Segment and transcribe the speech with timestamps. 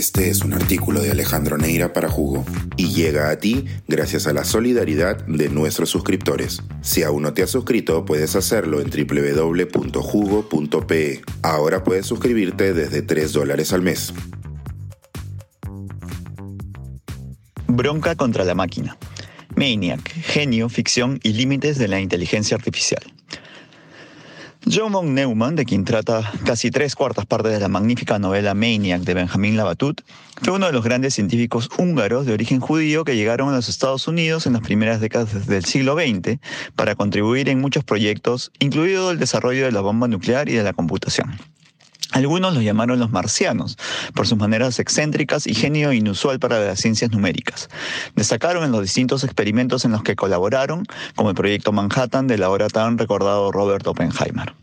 [0.00, 2.46] Este es un artículo de Alejandro Neira para Jugo
[2.78, 6.62] y llega a ti gracias a la solidaridad de nuestros suscriptores.
[6.80, 9.60] Si aún no te has suscrito, puedes hacerlo en www.jugo.pe.
[11.42, 14.14] Ahora puedes suscribirte desde 3 dólares al mes.
[17.66, 18.96] Bronca contra la máquina.
[19.54, 23.02] Maniac, genio, ficción y límites de la inteligencia artificial.
[24.66, 29.02] John von Neumann, de quien trata casi tres cuartas partes de la magnífica novela Maniac
[29.02, 30.02] de Benjamin Labatut,
[30.42, 34.06] fue uno de los grandes científicos húngaros de origen judío que llegaron a los Estados
[34.06, 36.38] Unidos en las primeras décadas del siglo XX
[36.76, 40.72] para contribuir en muchos proyectos, incluido el desarrollo de la bomba nuclear y de la
[40.72, 41.38] computación.
[42.12, 43.78] Algunos los llamaron los marcianos,
[44.14, 47.68] por sus maneras excéntricas y genio inusual para las ciencias numéricas.
[48.16, 52.68] Destacaron en los distintos experimentos en los que colaboraron, como el proyecto Manhattan del ahora
[52.68, 54.54] tan recordado Robert Oppenheimer.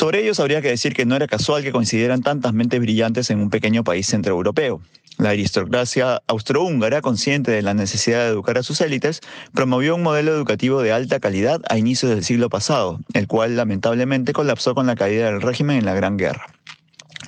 [0.00, 3.38] Sobre ellos habría que decir que no era casual que coincidieran tantas mentes brillantes en
[3.38, 4.80] un pequeño país centroeuropeo.
[5.18, 9.20] La aristocracia austrohúngara, consciente de la necesidad de educar a sus élites,
[9.52, 14.32] promovió un modelo educativo de alta calidad a inicios del siglo pasado, el cual lamentablemente
[14.32, 16.46] colapsó con la caída del régimen en la Gran Guerra.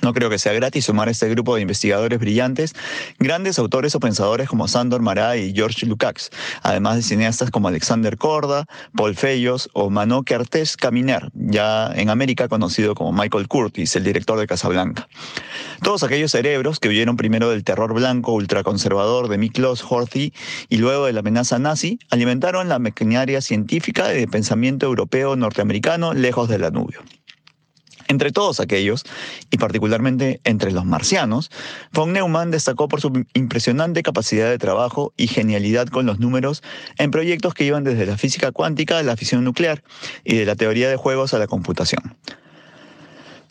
[0.03, 2.75] No creo que sea gratis sumar a este grupo de investigadores brillantes
[3.19, 6.29] grandes autores o pensadores como Sandor Marat y George Lukács,
[6.61, 8.65] además de cineastas como Alexander Korda,
[8.97, 14.37] Paul Fellos o Mano Kertész Caminer, ya en América conocido como Michael Curtis, el director
[14.37, 15.07] de Casablanca.
[15.81, 20.33] Todos aquellos cerebros que huyeron primero del terror blanco ultraconservador de Miklos Horthy
[20.67, 26.49] y luego de la amenaza nazi, alimentaron la maquinaria científica de pensamiento europeo norteamericano lejos
[26.49, 26.99] del Danubio.
[28.07, 29.03] Entre todos aquellos,
[29.51, 31.51] y particularmente entre los marcianos,
[31.91, 36.63] von Neumann destacó por su impresionante capacidad de trabajo y genialidad con los números
[36.97, 39.83] en proyectos que iban desde la física cuántica a la fisión nuclear
[40.23, 42.15] y de la teoría de juegos a la computación.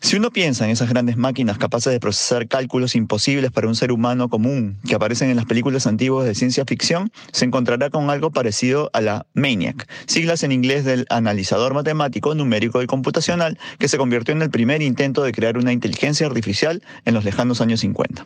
[0.03, 3.89] Si uno piensa en esas grandes máquinas capaces de procesar cálculos imposibles para un ser
[3.93, 8.29] humano común que aparecen en las películas antiguas de ciencia ficción, se encontrará con algo
[8.29, 13.97] parecido a la MANIAC, siglas en inglés del analizador matemático, numérico y computacional, que se
[13.97, 18.25] convirtió en el primer intento de crear una inteligencia artificial en los lejanos años 50.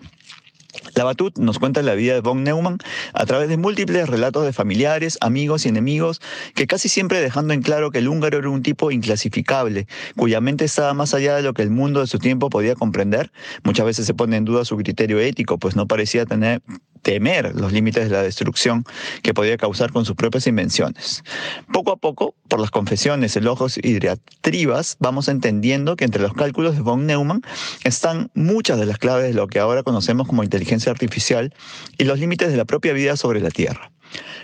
[0.96, 2.78] La Batut nos cuenta la vida de von Neumann
[3.14, 6.22] a través de múltiples relatos de familiares, amigos y enemigos,
[6.56, 10.66] que casi siempre dejando en claro que el húngaro era un tipo inclasificable, cuya mente
[10.66, 13.32] estaba más allá de lo que el mundo de su tiempo podía comprender.
[13.64, 16.62] Muchas veces se pone en duda su criterio ético, pues no parecía tener
[17.08, 18.84] temer los límites de la destrucción
[19.22, 21.24] que podía causar con sus propias invenciones.
[21.72, 26.76] Poco a poco, por las confesiones, elogios y diatribas, vamos entendiendo que entre los cálculos
[26.76, 27.44] de von Neumann
[27.86, 31.54] están muchas de las claves de lo que ahora conocemos como inteligencia artificial
[31.98, 33.90] y los límites de la propia vida sobre la Tierra.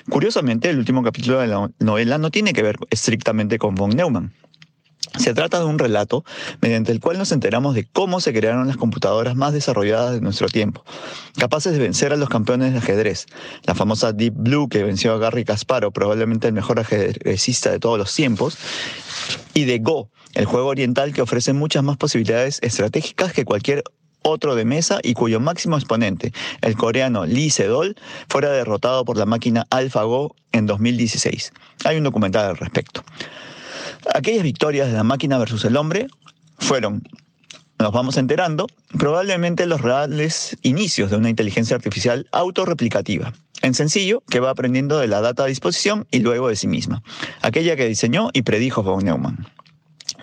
[0.09, 4.31] Curiosamente, el último capítulo de la novela no tiene que ver estrictamente con von Neumann.
[5.17, 6.25] Se trata de un relato
[6.61, 10.47] mediante el cual nos enteramos de cómo se crearon las computadoras más desarrolladas de nuestro
[10.47, 10.83] tiempo,
[11.37, 13.27] capaces de vencer a los campeones de ajedrez,
[13.63, 17.99] la famosa Deep Blue que venció a Garry Kasparov, probablemente el mejor ajedrecista de todos
[17.99, 18.57] los tiempos,
[19.53, 23.83] y de Go, el juego oriental que ofrece muchas más posibilidades estratégicas que cualquier
[24.23, 27.95] otro de mesa y cuyo máximo exponente, el coreano Lee Sedol,
[28.29, 31.53] fuera derrotado por la máquina AlphaGo en 2016.
[31.85, 33.03] Hay un documental al respecto.
[34.13, 36.07] Aquellas victorias de la máquina versus el hombre
[36.57, 37.03] fueron,
[37.79, 38.67] nos vamos enterando,
[38.97, 43.33] probablemente los reales inicios de una inteligencia artificial autorreplicativa.
[43.61, 47.01] En sencillo, que va aprendiendo de la data a disposición y luego de sí misma.
[47.41, 49.47] Aquella que diseñó y predijo von Neumann.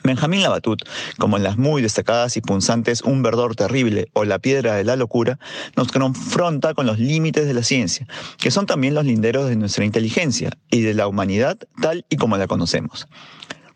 [0.03, 0.83] Benjamín Labatut,
[1.19, 4.97] como en las muy destacadas y punzantes Un verdor terrible o La piedra de la
[4.97, 5.39] locura,
[5.77, 8.07] nos confronta con los límites de la ciencia,
[8.39, 12.37] que son también los linderos de nuestra inteligencia y de la humanidad tal y como
[12.37, 13.09] la conocemos.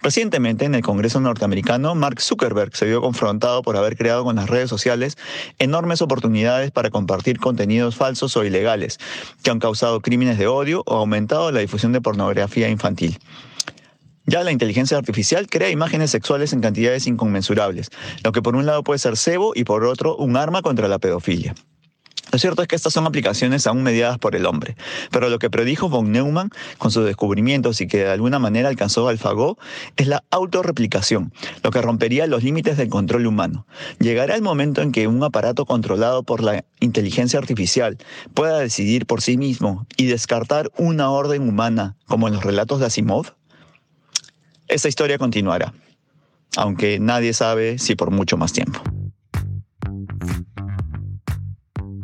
[0.05, 4.51] Recientemente, en el Congreso norteamericano, Mark Zuckerberg se vio confrontado por haber creado con las
[4.51, 5.17] redes sociales
[5.59, 8.99] enormes oportunidades para compartir contenidos falsos o ilegales,
[9.43, 13.19] que han causado crímenes de odio o aumentado la difusión de pornografía infantil.
[14.27, 17.89] Ya la inteligencia artificial crea imágenes sexuales en cantidades inconmensurables,
[18.23, 20.99] lo que por un lado puede ser cebo y por otro un arma contra la
[20.99, 21.55] pedofilia.
[22.33, 24.77] Lo cierto es que estas son aplicaciones aún mediadas por el hombre,
[25.11, 29.09] pero lo que predijo von Neumann con sus descubrimientos y que de alguna manera alcanzó
[29.09, 29.59] AlphaGo
[29.97, 31.33] es la autorreplicación,
[31.63, 33.67] lo que rompería los límites del control humano.
[34.01, 37.99] Llegará el momento en que un aparato controlado por la inteligencia artificial
[38.33, 42.87] pueda decidir por sí mismo y descartar una orden humana, como en los relatos de
[42.87, 43.33] Asimov.
[44.69, 45.75] Esta historia continuará,
[46.57, 48.81] aunque nadie sabe si por mucho más tiempo.